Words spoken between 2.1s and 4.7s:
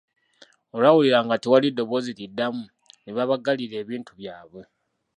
liddamu ne babagalira ebintu byabwe.